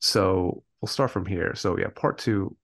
[0.00, 1.54] so we'll start from here.
[1.54, 2.56] So yeah, part two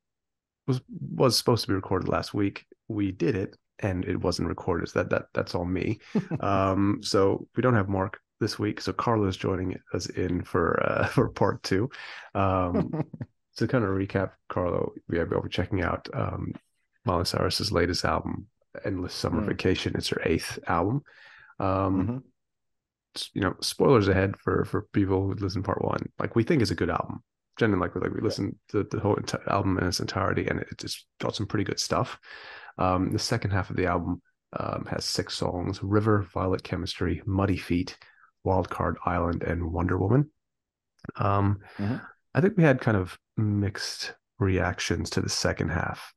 [0.67, 0.81] was
[1.15, 2.67] was supposed to be recorded last week.
[2.89, 4.89] We did it, and it wasn't recorded.
[4.89, 6.01] So that that that's all me.
[6.41, 8.81] um, so we don't have Mark this week.
[8.81, 11.91] So Carlos joining us in for uh, for part two.
[12.35, 13.05] Um,
[13.57, 16.53] to kind of recap, Carlo, we have been checking out um,
[17.07, 18.49] Miley Cyrus's latest album,
[18.85, 19.47] Endless Summer Mm.
[19.47, 19.95] Vacation.
[19.97, 21.03] It's her eighth album.
[21.59, 22.23] Um, Mhm.
[23.35, 26.09] You know, spoilers ahead for for people who listen part one.
[26.19, 27.23] Like we think it's a good album.
[27.59, 30.61] Genuinely, like we like we listened to the whole enti- album in its entirety, and
[30.61, 32.19] it just got some pretty good stuff.
[32.79, 34.21] Um, the second half of the album
[34.59, 37.97] um, has six songs: River, Violet Chemistry, Muddy Feet,
[38.45, 40.31] Wildcard Island, and Wonder Woman.
[41.17, 42.01] Um, Mhm.
[42.35, 46.13] I think we had kind of mixed reactions to the second half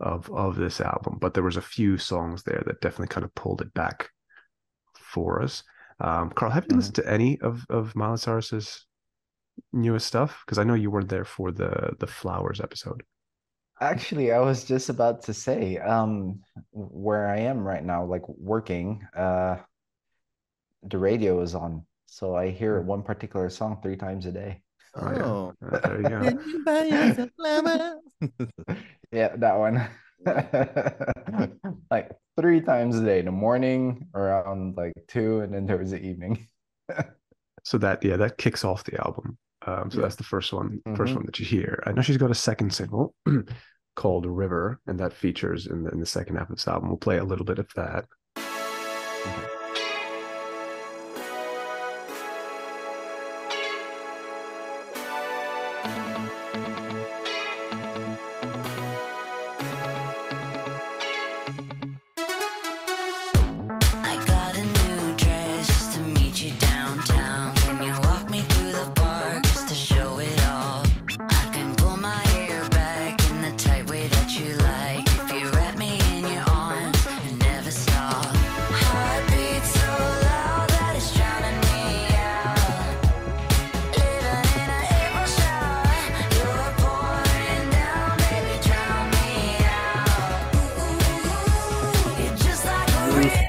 [0.00, 3.34] of of this album, but there was a few songs there that definitely kind of
[3.34, 4.10] pulled it back
[4.98, 5.62] for us.
[6.00, 6.76] Um, Carl, have you Mhm.
[6.76, 8.86] listened to any of of Miley Cyrus's
[9.72, 10.42] newest stuff?
[10.44, 13.02] Because I know you weren't there for the the Flowers episode.
[13.80, 16.40] Actually, I was just about to say, um,
[16.72, 19.56] where I am right now, like working, uh,
[20.84, 24.62] the radio is on, so I hear one particular song three times a day.
[24.94, 25.24] Oh, yeah.
[25.24, 25.52] Oh.
[25.60, 26.20] Uh, there you go.
[26.22, 28.00] Can you buy yourself lemon?
[29.10, 29.88] Yeah, that one.
[32.44, 36.02] Three times a day, in the morning, around like two, and then there was the
[36.02, 36.46] evening.
[37.64, 39.38] So that yeah, that kicks off the album.
[39.66, 40.02] Um, so Yeah.
[40.02, 41.16] that's the first one, first Mhm.
[41.16, 41.82] one that you hear.
[41.86, 43.14] I know she's got a second single
[43.96, 46.90] called River, and that features in the, in the second half of this album.
[46.90, 48.04] We'll play a little bit of that.
[48.36, 49.53] I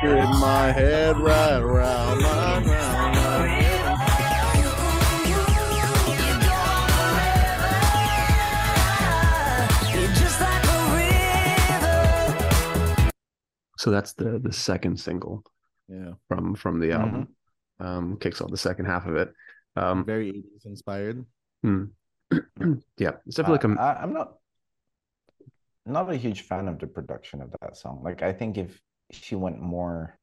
[0.05, 3.45] a spin my head right around, round, round, round.
[13.77, 15.43] So that's the the second single
[15.87, 17.35] Yeah, from from the album.
[17.79, 19.31] Um, kicks off the second half of it.
[19.75, 21.25] Um, very 80s inspired.
[21.61, 21.83] hmm.
[22.97, 24.37] yeah, it's definitely like a I, I'm not
[25.85, 28.01] not a huge fan of the production of that song.
[28.03, 30.17] Like I think if she went more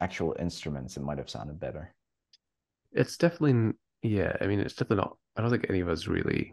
[0.00, 1.94] actual instruments, it might have sounded better.
[2.92, 3.72] It's definitely,
[4.02, 4.36] yeah.
[4.40, 5.16] I mean, it's definitely not.
[5.36, 6.52] I don't think any of us really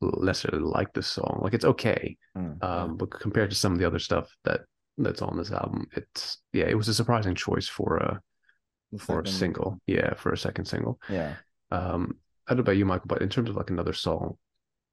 [0.00, 1.40] necessarily like this song.
[1.42, 2.62] Like, it's okay, Mm.
[2.62, 4.60] um, but compared to some of the other stuff that
[4.96, 8.20] that's on this album, it's yeah, it was a surprising choice for a
[8.92, 9.80] The for a single.
[9.86, 11.00] Yeah, for a second single.
[11.08, 11.34] Yeah.
[11.70, 14.38] Um, I don't know about you, Michael, but in terms of like another song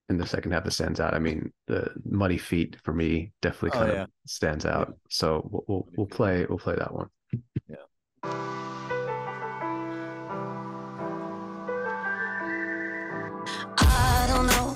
[0.10, 3.72] in the second half that stands out, I mean, the Muddy Feet for me definitely
[3.80, 4.04] Oh, kind yeah.
[4.04, 4.96] of stands out.
[5.10, 7.10] So we'll we'll, we'll play we'll play that one.
[13.78, 14.76] I don't know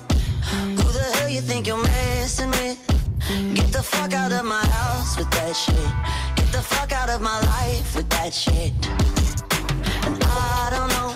[0.81, 2.77] who the hell you think you're messing with.
[3.55, 5.75] Get the fuck out of my house with that shit.
[6.35, 8.73] Get the fuck out of my life with that shit.
[10.05, 11.09] And I don't know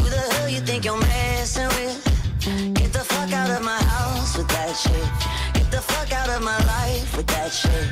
[0.00, 2.09] who the hell you think you're messing with.
[5.54, 7.88] Get the fuck out of my life with that shit.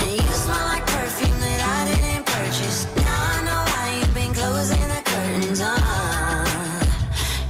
[0.00, 2.86] And you smell like perfume that I didn't purchase.
[2.96, 5.78] Now I know why you've been closing the curtains on.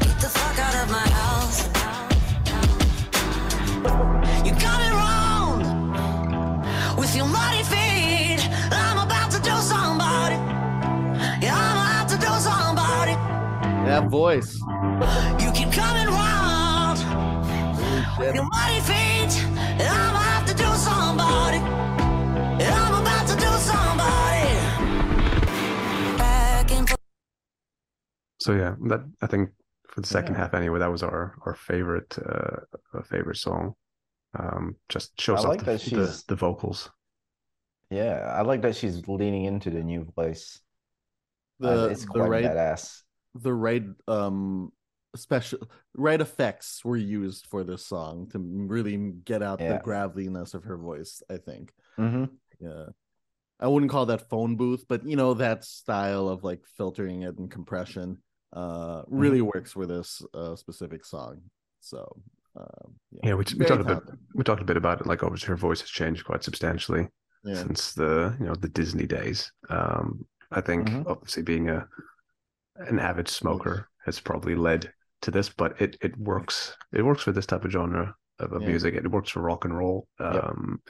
[0.01, 1.59] Get the fuck out of my house.
[4.47, 5.59] You got it wrong
[6.97, 8.43] with your muddy feet.
[8.73, 10.39] I'm about to do somebody.
[11.45, 13.15] Yeah, I'm about to do somebody.
[13.87, 14.61] That voice.
[15.43, 16.30] You keep coming Holy
[18.27, 18.35] shit.
[18.35, 19.33] your muddy feet.
[19.83, 21.59] I'm about to do somebody.
[21.59, 24.49] I'm about to do somebody.
[26.19, 26.99] Back and forth.
[28.41, 29.51] So yeah, that I think
[29.89, 30.41] for the second Yeah.
[30.43, 32.61] half anyway, that was our our favorite uh
[32.97, 33.75] uh, favorite song.
[34.39, 36.91] Um, just shows I off the, the the vocals.
[37.91, 38.21] Yeah.
[38.39, 40.61] I like that she's leaning into the new voice.
[41.63, 43.03] Uh, The, it's the quite right badass.
[43.35, 44.73] the right um
[45.17, 45.59] special
[45.97, 50.77] right effects were used for this song to really get out the graveliness of her
[50.77, 52.87] voice i think hmm yeah
[53.61, 57.39] i wouldn't call that phone booth but you know that style of like filtering it
[57.39, 58.19] and compression
[58.55, 61.41] uh really works for this uh specific song.
[61.81, 62.21] So
[62.57, 63.99] um, Yeah, we, we very talked a bit.
[64.35, 65.07] We talked a bit about it.
[65.07, 67.09] Like, obviously, her voice has changed quite substantially
[67.45, 67.55] Yeah.
[67.55, 69.53] since the you know the Disney days.
[69.69, 71.07] Um, I think Mhm.
[71.07, 71.87] obviously being a
[72.77, 74.93] an avid smoker has probably led
[75.23, 76.77] to this, but it it works.
[76.93, 78.69] It works for this type of genre of, of Yeah.
[78.69, 78.95] music.
[78.95, 80.07] It works for rock and roll.
[80.19, 80.81] Um,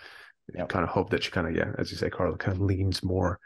[0.53, 0.69] Yep.
[0.69, 3.05] kind of hope that she kind of yeah, as you say, Carla, kind of leans
[3.05, 3.39] more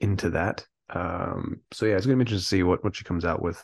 [0.00, 0.64] into that.
[0.90, 3.62] Um, so yeah, it's gonna be interesting to see what what she comes out with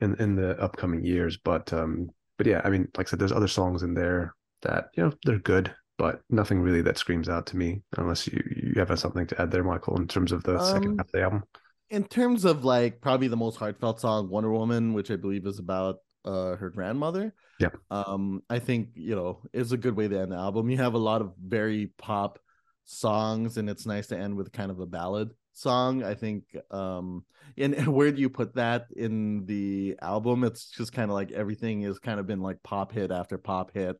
[0.00, 1.36] in in the upcoming years.
[1.36, 4.88] But um, but yeah, I mean, like I said, there's other songs in there that
[4.96, 7.82] you know they're good, but nothing really that screams out to me.
[7.96, 10.96] Unless you you have something to add there, Michael, in terms of the second Um,
[10.98, 11.44] half of the album.
[11.90, 15.58] In terms of like probably the most heartfelt song wonder woman which i believe is
[15.58, 17.32] about uh her grandmother.
[17.60, 17.70] Yeah.
[17.90, 20.70] um i think you know is a good way to end the album.
[20.70, 22.38] You have a lot of very pop
[22.84, 27.24] songs and it's nice to end with kind of a ballad song i think um
[27.56, 30.44] and and where do you put that in the album?
[30.44, 33.72] It's just kind of like everything has kind of been like pop hit after pop
[33.72, 33.96] hit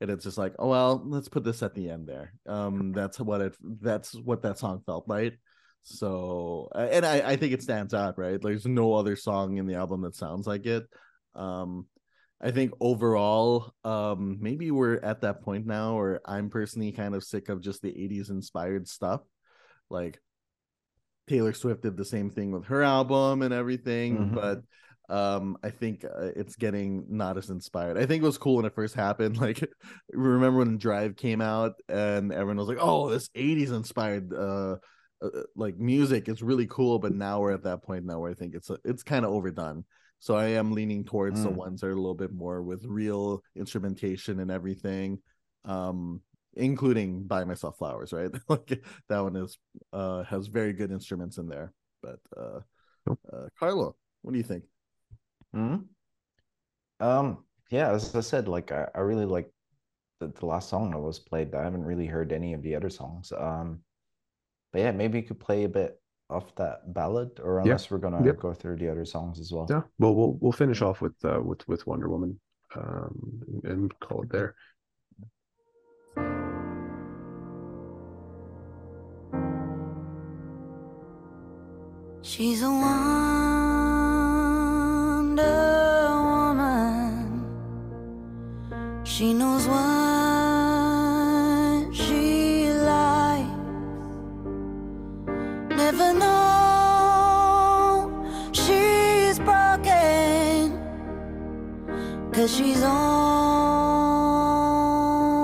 [0.00, 2.32] and it's just like oh well let's put this at the end there.
[2.46, 5.38] Um that's what it that's what that song felt like
[5.88, 8.32] so and I, I think it stands out right?
[8.42, 10.84] Like, there's no other song in the album that sounds like it.
[11.34, 11.86] Um
[12.38, 17.24] i think overall um maybe we're at that point now or i'm personally kind of
[17.24, 19.22] sick of just the 80s inspired stuff.
[19.88, 20.20] Like
[21.28, 24.34] taylor swift did the same thing with her album and everything Mhm.
[24.34, 24.62] but
[25.08, 27.96] um i think uh, it's getting not as inspired.
[27.96, 29.38] I think it was cool when it first happened.
[29.40, 29.66] Like
[30.12, 34.76] remember when drive came out and everyone was like oh this 80s inspired uh
[35.22, 38.34] uh, like music is really cool but now we're at that point now where i
[38.34, 39.84] think it's it's kind of overdone
[40.18, 41.56] so i am leaning towards the Mm.
[41.56, 45.18] ones that are a little bit more with real instrumentation and everything
[45.64, 46.20] um
[46.54, 49.58] including buy myself flowers right like that one is
[49.92, 51.72] uh has very good instruments in there
[52.02, 52.60] but uh,
[53.32, 54.64] uh carlo what do you think
[55.52, 55.88] hmm
[57.00, 59.50] Um, yeah, as I said, like I, I really like
[60.20, 61.54] the, the last song that was played.
[61.54, 63.32] I haven't really heard any of the other songs.
[63.32, 63.80] Um,
[64.72, 68.24] but yeah, maybe you could play a bit of that ballad, or unless we're gonna
[68.24, 68.40] Yep.
[68.40, 69.66] go through the other songs as well.
[69.70, 72.40] Yeah, well, we'll we'll finish off with uh, with with Wonder Woman,
[72.74, 74.54] um, and call it there.
[82.22, 83.02] She's a wonder
[86.24, 87.46] woman.
[89.04, 89.95] She knows what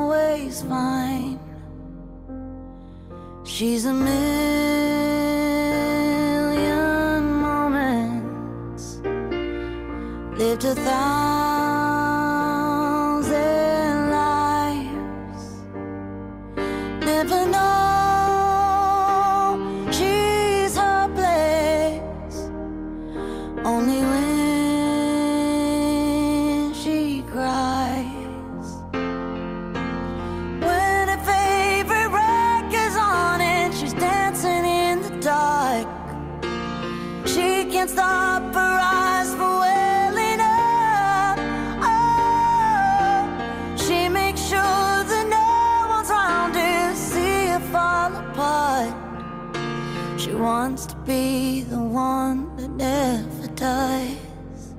[0.03, 1.38] always fine.
[3.44, 4.12] She's a million
[7.49, 8.85] moments
[10.38, 10.93] lived a thousand
[14.11, 15.43] lives.
[17.05, 17.92] Never know
[37.82, 41.37] can't stop her eyes from welling up.
[41.82, 43.27] Oh,
[43.77, 48.94] she makes sure that no one's around to see her fall apart.
[50.20, 54.77] She wants to be the one that never dies.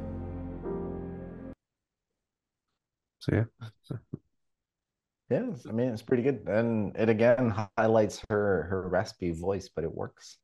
[3.20, 3.48] So yeah,
[5.30, 9.84] Yeah, I mean it's pretty good, and it again highlights her her raspy voice, but
[9.84, 10.38] it works.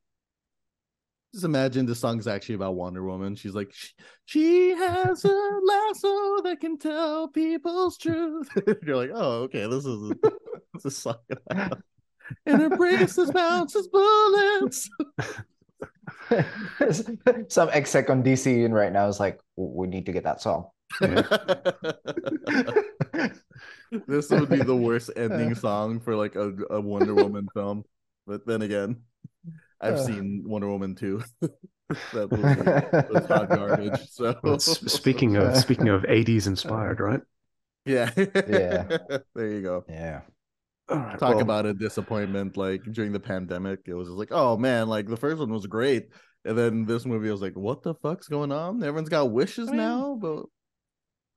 [1.34, 3.36] Just imagine the song's actually about Wonder Woman.
[3.36, 3.94] She's like, she,
[4.26, 8.50] she has a lasso that can tell people's truth.
[8.86, 10.34] You're like, oh, okay, this is a, this
[10.80, 11.16] is a song.
[11.50, 11.82] about-
[12.46, 14.90] and her braces bounces bullets.
[17.50, 20.70] Some exec on DC and right now is like, we need to get that song.
[21.00, 21.30] this
[24.30, 27.84] would be the worst ending song for like a, a Wonder Woman film.
[28.28, 28.98] But then again,
[29.82, 30.00] I've Uh.
[30.00, 31.24] seen Wonder Woman too.
[32.12, 32.74] that movie
[33.08, 34.08] was hot garbage.
[34.10, 37.22] So Well, speaking of speaking of '80s inspired, right?
[37.86, 38.12] yeah,
[38.46, 38.88] Yeah.
[39.36, 39.86] there you go.
[39.88, 40.22] Yeah.
[40.90, 44.32] All right, talk well, about a disappointment like during the pandemic it was just like
[44.32, 46.10] oh man like the first one was great
[46.46, 49.74] and then this movie was like what the fuck's going on everyone's got wishes I
[49.74, 50.46] mean, now but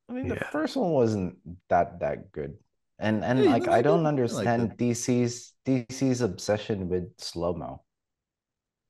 [0.08, 0.50] I mean, the Yeah.
[0.50, 2.56] first one wasn't that that good,
[2.98, 4.32] and and Yeah, like I don't it?
[4.32, 7.82] I liked understand DC's DC's obsession with slow mo.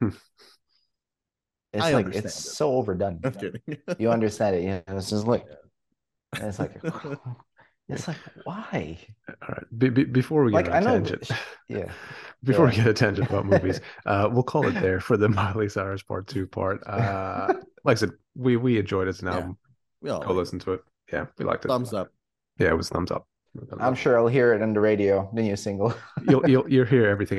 [1.73, 2.31] It's I like it's it.
[2.33, 3.21] so overdone.
[3.25, 3.63] I'm kidding.
[3.99, 4.65] You understand it?
[4.65, 5.47] Yeah, it's just like
[6.35, 6.73] and it's like
[7.89, 8.99] it's like why?
[9.29, 9.79] All right.
[9.79, 11.31] Be, be, before we get Like on a know, tangent,
[11.69, 11.93] yeah.
[12.45, 15.69] before we get a tangent about movies, uh, we'll call it there for the Miley
[15.69, 16.83] Cyrus Part Two part.
[16.87, 17.55] Uh,
[17.85, 19.35] like I said, we we enjoyed it as an Yeah.
[19.35, 19.59] album.
[20.01, 20.83] We all Go listen to it.
[21.13, 21.69] Yeah, we liked it.
[21.69, 22.13] thumbs up.
[22.59, 23.27] Yeah, it was thumbs up.
[23.81, 25.95] I'm sure I'll hear it on the radio, the new single.
[26.29, 27.39] you'll you'll you'll hear everything